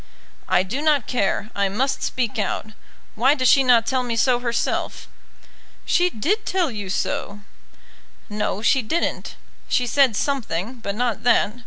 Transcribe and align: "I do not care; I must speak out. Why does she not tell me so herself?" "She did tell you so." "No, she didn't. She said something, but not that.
"I 0.49 0.63
do 0.63 0.81
not 0.81 1.05
care; 1.05 1.51
I 1.53 1.69
must 1.69 2.01
speak 2.01 2.39
out. 2.39 2.71
Why 3.13 3.35
does 3.35 3.47
she 3.47 3.63
not 3.63 3.85
tell 3.85 4.01
me 4.01 4.15
so 4.15 4.39
herself?" 4.39 5.07
"She 5.85 6.09
did 6.09 6.43
tell 6.43 6.71
you 6.71 6.89
so." 6.89 7.41
"No, 8.27 8.63
she 8.63 8.81
didn't. 8.81 9.35
She 9.67 9.85
said 9.85 10.15
something, 10.15 10.79
but 10.79 10.95
not 10.95 11.21
that. 11.21 11.53